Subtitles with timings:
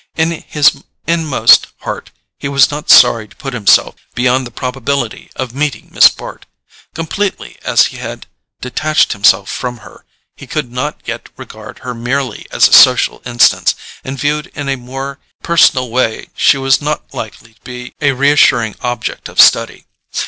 [0.15, 2.09] In his inmost heart
[2.39, 6.47] he was not sorry to put himself beyond the probability of meeting Miss Bart.
[6.95, 8.25] Completely as he had
[8.61, 10.03] detached himself from her,
[10.35, 14.75] he could not yet regard her merely as a social instance; and viewed in a
[14.75, 19.85] more personal ways she was not likely to be a reassuring object of study.